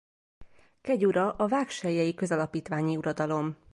[0.81, 3.55] Kegyura a vágsellyei közalapítványi uradalom.